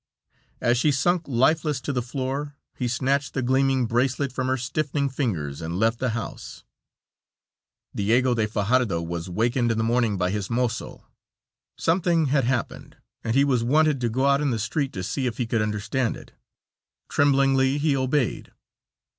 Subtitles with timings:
[0.61, 5.09] As she sunk lifeless to the floor, he snatched the gleaming bracelet from her stiffening
[5.09, 6.63] fingers and left the house.
[7.93, 11.05] Diego do Fajardo was wakened in the morning by his mozo.
[11.77, 15.27] Something had happened and he was wanted to go out in the street to see
[15.27, 16.31] if he could understand it.
[17.07, 18.51] Tremblingly he obeyed.